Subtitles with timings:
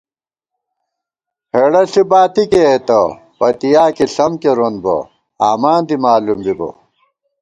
[1.53, 2.99] ہېڑہ ݪی باتی کېئیتہ،
[3.37, 4.95] پتِیا کی ݪم کېرون بہ،
[5.49, 6.69] آماں دی مالُوم بِبہ